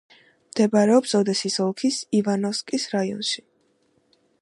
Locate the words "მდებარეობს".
0.53-1.13